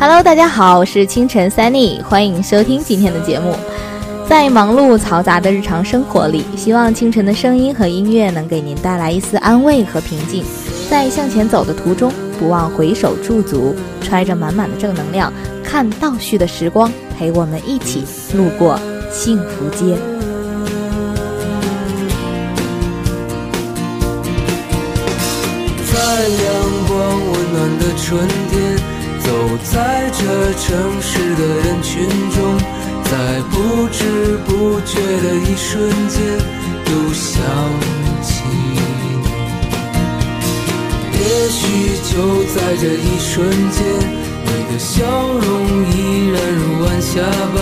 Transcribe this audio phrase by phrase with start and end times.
[0.00, 3.52] Hello，大家好，我是清晨 Sunny，欢迎收听今天的节目。
[4.28, 10.44] 在忙碌嘈杂的日常生活里，希望清晨的声音和音乐能给您带来一丝安慰和平静。
[10.88, 15.32] 在向前走的途中，不忘回首驻足，揣着满满的正能量，
[15.64, 18.04] 看倒叙的时光，陪我们一起
[18.34, 18.78] 路过
[19.10, 19.96] 幸福街。
[25.92, 26.98] 在阳光
[27.32, 28.77] 温暖的春天。
[29.28, 30.66] 走在这城
[31.02, 32.56] 市的人群中，
[33.04, 33.12] 在
[33.50, 36.16] 不知不觉的一瞬间，
[36.86, 37.36] 又想
[38.22, 38.32] 起
[38.72, 38.78] 你。
[41.12, 41.60] 也许
[42.08, 43.36] 就在这一瞬
[43.70, 43.84] 间，
[44.46, 45.46] 你的笑容
[45.92, 45.94] 依
[46.30, 47.20] 然如晚霞
[47.54, 47.56] 般，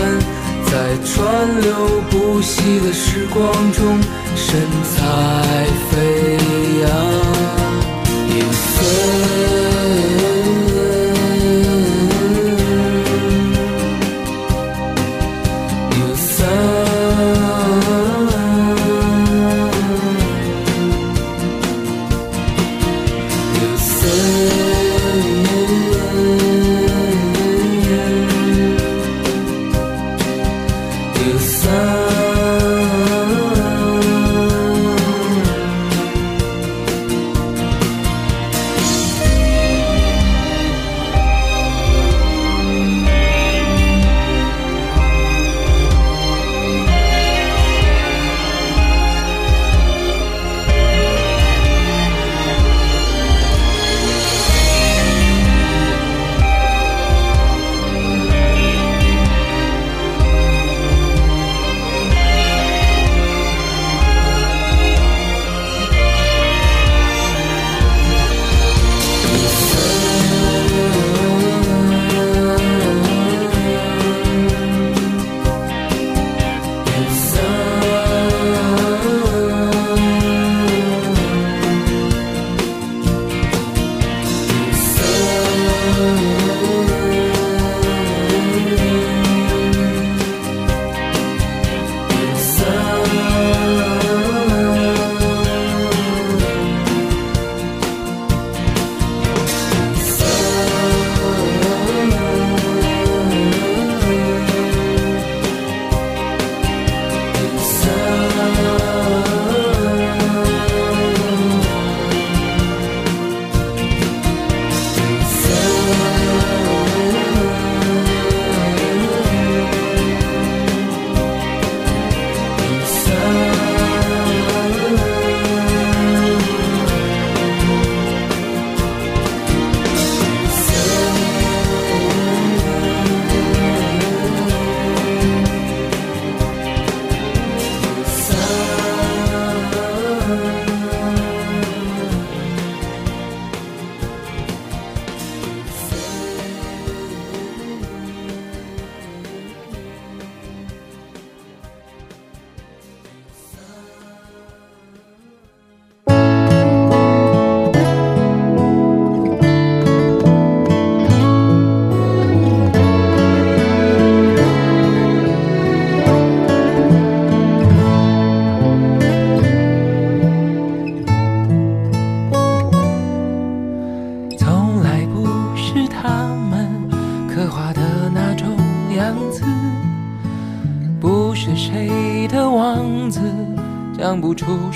[0.71, 0.71] 在
[1.03, 1.13] 川
[1.61, 3.99] 流不息的时光中，
[4.37, 4.55] 神
[4.95, 4.95] 采
[5.91, 5.93] 飞
[6.81, 6.85] 扬。
[8.29, 9.66] 颜色。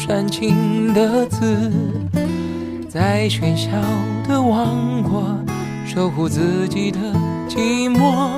[0.04, 1.72] 煽情的字，
[2.90, 3.70] 在喧嚣
[4.28, 5.24] 的王国
[5.86, 6.98] 守护自己的
[7.48, 8.32] 寂寞。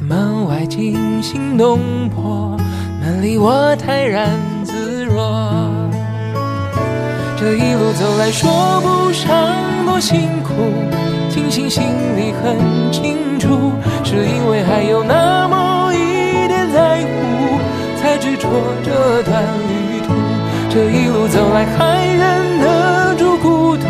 [0.00, 2.56] 门外惊心动魄，
[3.00, 5.68] 门里我泰然自若。
[7.36, 9.52] 这一路走来，说不上
[9.84, 10.54] 多辛苦，
[11.28, 11.82] 庆幸心
[12.16, 13.72] 里很清楚，
[14.04, 17.58] 是因为还有那么一点在乎，
[18.00, 18.48] 才执着
[18.84, 19.85] 这段旅。
[20.76, 23.86] 这一路走来，还忍得住孤独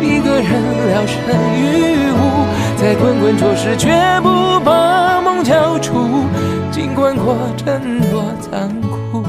[0.00, 1.18] 一个人聊胜
[1.60, 3.90] 于无，在滚滚浊世绝
[4.22, 6.24] 不把梦交出，
[6.72, 9.22] 尽管过程多残酷。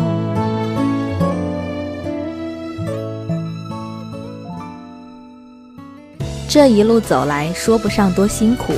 [6.47, 8.71] 这一路走来，说不上多辛苦，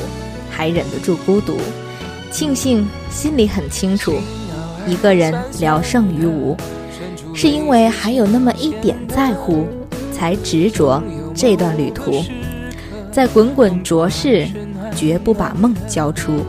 [0.50, 1.58] 还忍得住孤独。
[2.32, 4.16] 庆幸心里很清楚，
[4.88, 6.58] 一个人聊胜于无，
[7.42, 9.66] 是因为还有那么一点在乎，
[10.12, 11.02] 才执着
[11.34, 12.22] 这段旅途。
[13.14, 14.46] 在滚滚浊世，
[14.94, 16.42] 绝不把梦交出，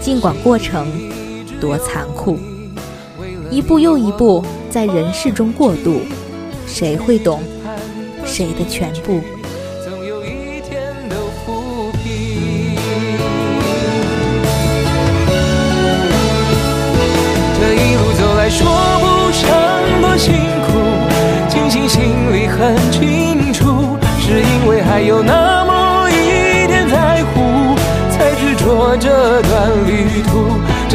[0.00, 0.86] 尽管过程
[1.60, 2.38] 多残酷。
[3.50, 6.00] 一步又一步，在人世中过渡，
[6.66, 7.42] 谁会懂
[8.24, 9.20] 谁的全部？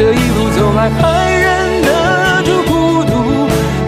[0.00, 3.12] 这一路走来，还忍得住孤独，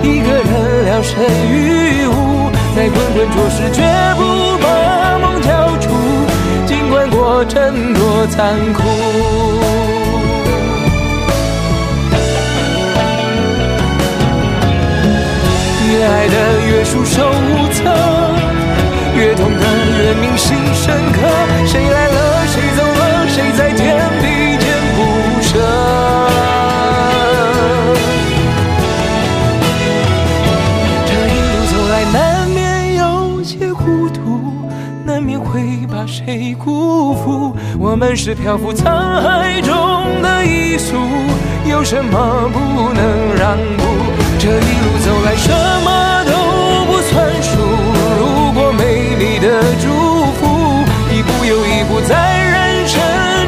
[0.02, 3.80] 一个人聊胜于无，在滚滚浊世绝
[4.18, 5.88] 不把梦交出，
[6.66, 8.82] 尽管过程多残酷。
[15.88, 16.36] 越爱的
[16.68, 17.22] 越束手
[38.02, 38.82] 们是漂浮沧
[39.22, 40.96] 海中的一粟，
[41.70, 43.84] 有什么不能让步？
[44.40, 45.52] 这一路走来，什
[45.84, 46.32] 么都
[46.90, 47.50] 不算数。
[48.18, 49.86] 如果没你的祝
[50.34, 50.42] 福，
[51.14, 53.00] 一步又一步在人生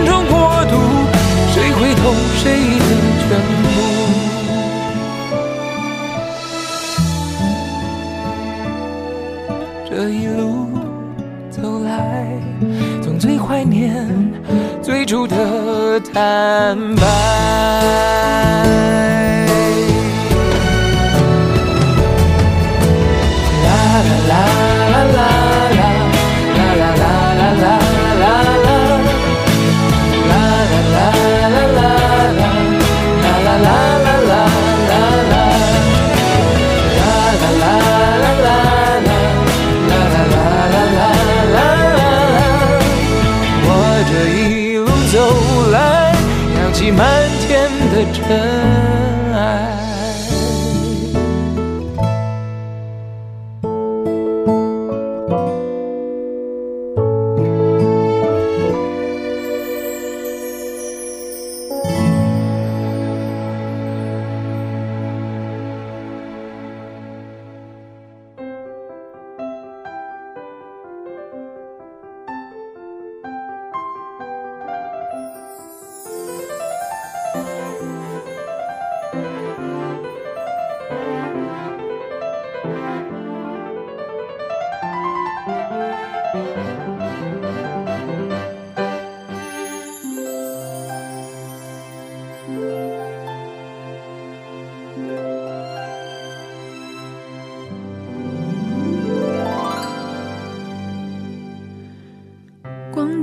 [0.06, 0.78] 中过渡，
[1.52, 2.86] 谁会懂谁的
[3.26, 3.28] 全
[3.64, 3.66] 部？
[9.90, 10.68] 这一路
[11.96, 12.26] 来，
[13.02, 14.06] 总最怀念
[14.82, 17.02] 最初的坦白。
[48.12, 48.83] 天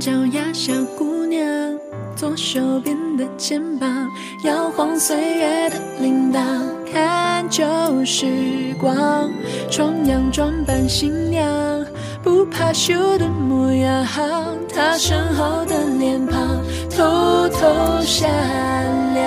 [0.02, 1.46] 脚丫小姑娘，
[2.16, 3.88] 左手边的肩膀，
[4.42, 6.40] 摇晃岁月的铃铛，
[6.92, 7.64] 看旧
[8.04, 9.30] 时光，
[9.70, 11.46] 重阳装扮新娘，
[12.20, 14.04] 不怕羞的模样，
[14.74, 18.28] 她身后的脸庞偷偷闪
[19.14, 19.24] 亮。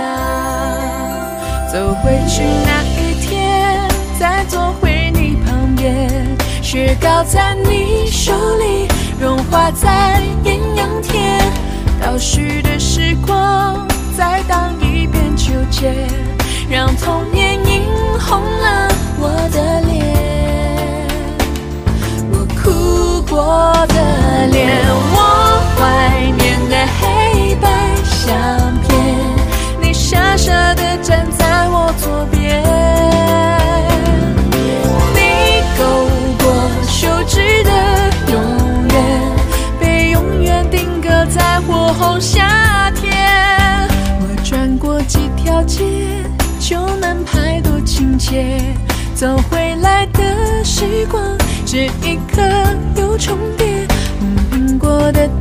[1.71, 3.87] 走回去那一天，
[4.19, 6.11] 再坐回你旁边，
[6.61, 8.89] 雪糕在你手里。
[9.25, 11.41] 融化在艳阳天，
[11.99, 13.75] 倒叙的时光
[14.15, 16.07] 再荡一遍秋千，
[16.69, 17.81] 让童年映
[18.19, 20.14] 红了我的脸，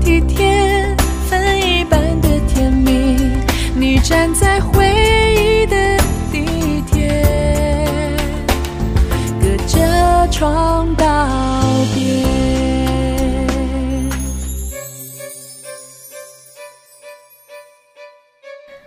[0.04, 0.94] 体贴，
[1.30, 3.16] 分一半的甜蜜。
[3.74, 5.96] 你站在回忆的
[6.30, 6.44] 地
[6.92, 7.88] 铁，
[9.40, 11.06] 隔着窗道
[11.94, 12.22] 别。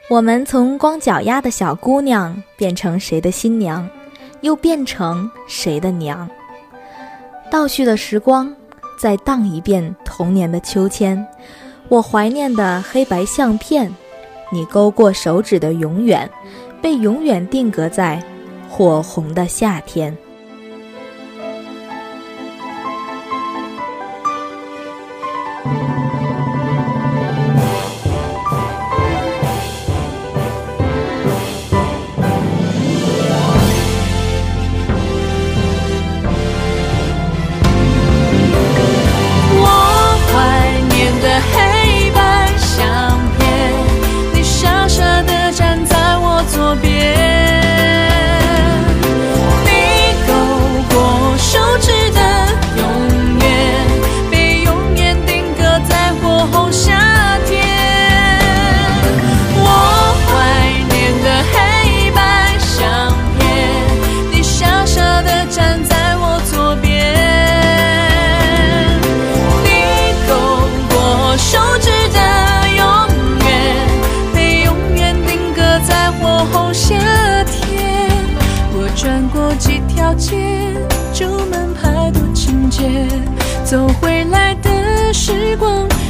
[0.08, 3.90] 我们从光脚丫的小姑娘变成谁的新娘，
[4.42, 6.30] 又变成谁的娘？
[7.50, 8.54] 倒叙的时光，
[8.98, 11.26] 再荡一遍童年的秋千，
[11.88, 13.94] 我怀念的黑白相片，
[14.52, 16.30] 你勾过手指的永远，
[16.82, 18.22] 被永远定格在
[18.68, 20.18] 火红的夏天。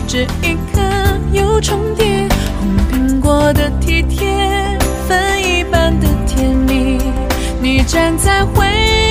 [0.07, 0.81] 这一刻
[1.33, 2.29] 又重叠。
[2.59, 4.25] 红苹果的体贴，
[5.05, 6.97] 分一半的甜蜜。
[7.61, 9.06] 你站在回。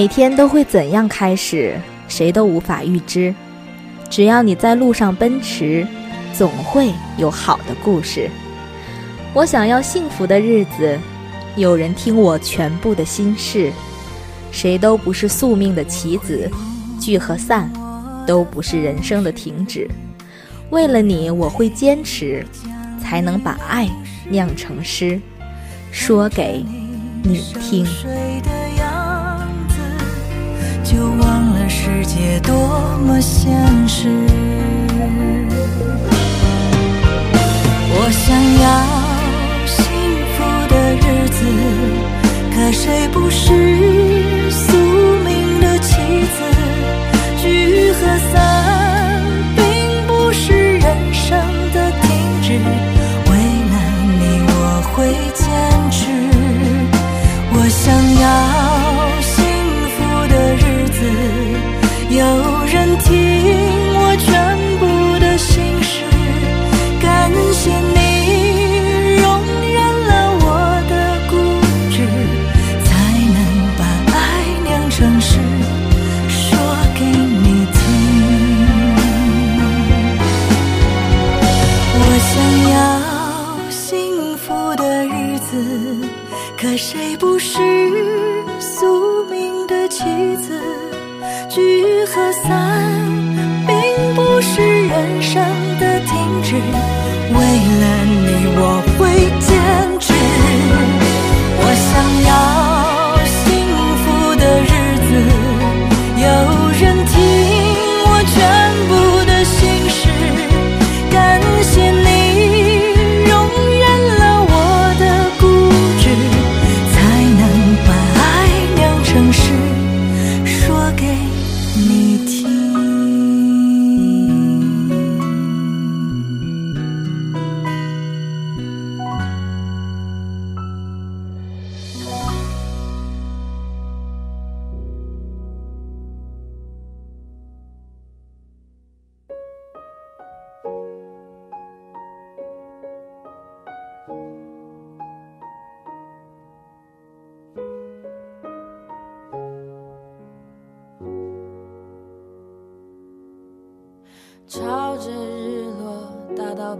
[0.00, 1.78] 每天都会怎样开始，
[2.08, 3.34] 谁都无法预知。
[4.08, 5.86] 只要你在路上奔驰，
[6.32, 8.30] 总会有好的故事。
[9.34, 10.98] 我想要幸福的日子，
[11.54, 13.70] 有人听我全部的心事。
[14.50, 16.50] 谁都不是宿命的棋子，
[16.98, 17.70] 聚和散，
[18.26, 19.86] 都不是人生的停止。
[20.70, 22.42] 为了你，我会坚持，
[23.02, 23.86] 才能把爱
[24.30, 25.20] 酿成诗，
[25.92, 26.64] 说给
[27.22, 27.86] 你听。
[31.82, 32.54] 世界多
[33.06, 33.50] 么现
[33.88, 34.10] 实。
[37.94, 38.68] 我想要
[39.64, 39.80] 幸
[40.34, 41.38] 福的日子，
[42.54, 44.76] 可谁不是宿
[45.24, 45.96] 命的棋
[46.36, 46.38] 子？
[47.40, 47.98] 聚和
[48.30, 48.36] 散，
[49.56, 49.64] 并
[50.06, 50.84] 不是人
[51.14, 51.28] 生
[51.72, 52.02] 的停
[52.42, 52.52] 止。
[53.30, 53.32] 为
[53.72, 53.74] 了
[54.20, 54.52] 你，我
[54.92, 54.98] 会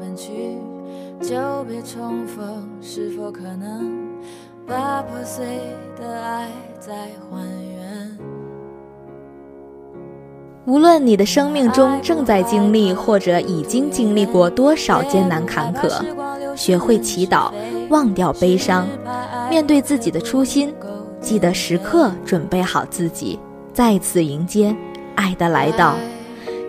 [0.01, 0.57] 大道奔去，
[1.21, 3.93] 就别重逢，是否可能
[4.67, 5.45] 把破碎
[6.01, 6.93] 的爱再
[7.29, 8.19] 还原？
[10.67, 16.03] 无论你的生命中正在经历，或者已经经历过多少艰难坎坷，
[16.57, 17.53] 学会祈祷，
[17.91, 18.87] 忘掉悲伤，
[19.51, 20.73] 面对自己的初心，
[21.21, 23.39] 记得时刻准备好自己，
[23.73, 24.75] 再次迎接
[25.15, 25.95] 爱的来到。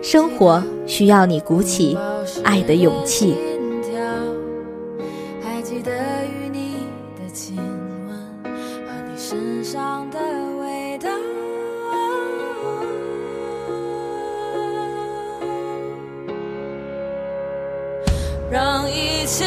[0.02, 1.96] 生活需要你鼓起
[2.44, 3.36] 爱的勇气。
[5.42, 5.92] 还记得
[6.26, 10.18] 与你的亲吻和你身上的
[10.60, 11.10] 味道。
[18.50, 19.46] 让一切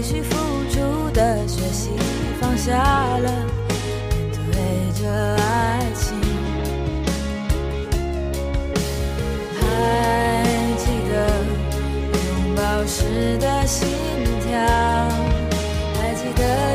[0.00, 0.36] 必须付
[0.70, 1.90] 出的学习，
[2.40, 2.72] 放下
[3.18, 3.28] 了
[4.08, 5.10] 面对着
[5.42, 6.16] 爱情。
[9.58, 9.60] 还
[10.76, 11.12] 记得
[12.14, 13.88] 拥抱时的心
[14.46, 14.56] 跳，
[15.98, 16.67] 还记得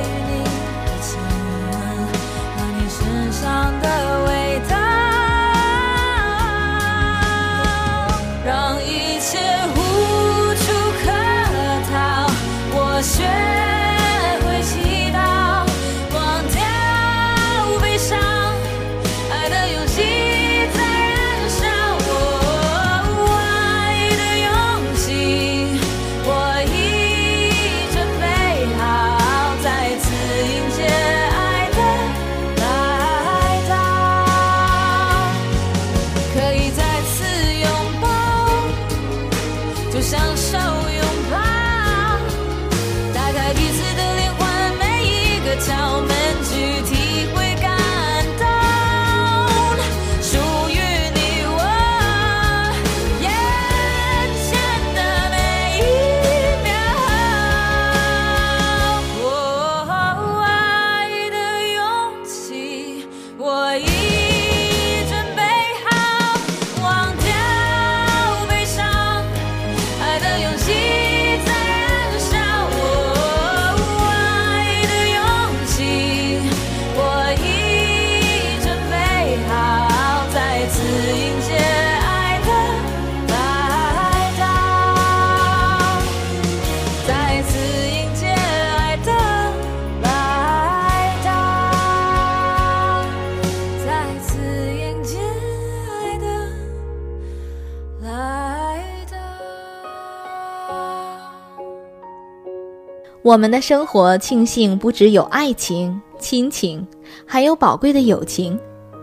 [103.24, 106.86] 我们的生活庆幸不只有爱情、亲情，
[107.26, 108.60] 还有宝贵的友情。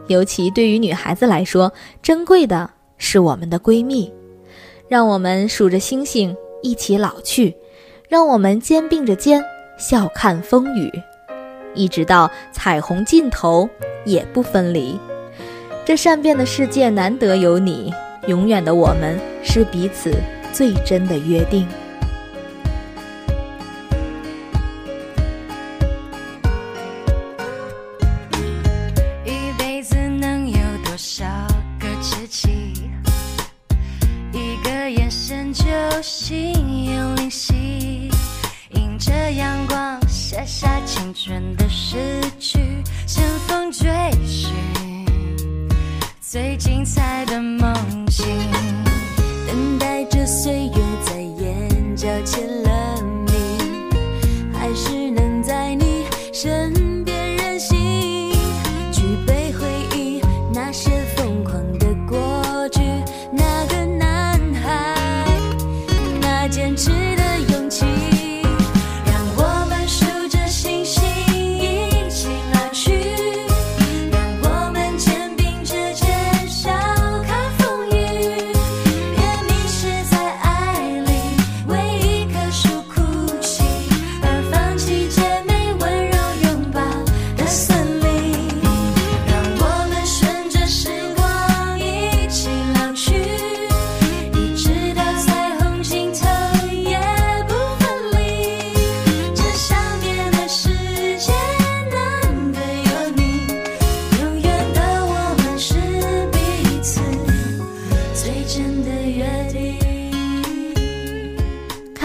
[0.09, 4.13] 尤其对于女孩子来说，珍贵的是我们的闺蜜。
[4.89, 7.57] 让我们数着星星一起老去，
[8.11, 9.43] 让我们肩并着肩
[9.79, 10.93] 笑看风雨，
[11.75, 13.67] 一直到彩虹尽头
[14.05, 15.01] 也不分离。
[15.87, 17.91] 这善变的世界难得有你，
[18.27, 20.13] 永远的我们是彼此
[20.53, 21.67] 最真的约定。
[52.03, 52.60] 眼角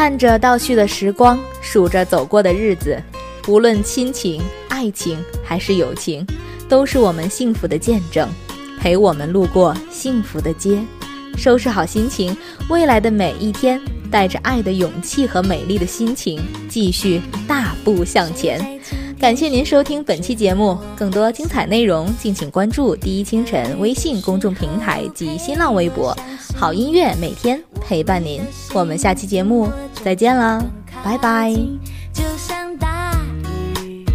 [0.05, 3.01] 看着倒叙的时光，数着走过的日子，
[3.47, 4.39] 无论亲情、
[4.69, 6.23] 爱情还是友情，
[6.69, 8.29] 都是我们幸福的见证，
[8.79, 10.77] 陪我们路过幸福的街。
[11.35, 12.37] 收拾好心情，
[12.69, 16.39] 未来的每一天，带着爱的勇气和美丽的心情，
[16.69, 18.79] 继续大步向前。
[19.19, 26.15] 感谢您收听本期节目，更多精彩内容敬请关注第一清晨微信公众平台及新浪微博。
[26.55, 28.41] 好音乐每天陪伴您，
[28.73, 29.69] 我们下期节目
[30.03, 30.63] 再见了，
[31.03, 31.51] 拜拜。
[32.13, 34.05] 就像大雨。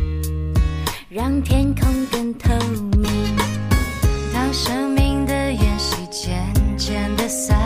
[1.09, 2.51] 让天空更透
[2.97, 3.11] 明。
[4.33, 6.33] 当生命的延续渐
[6.77, 7.60] 渐的散。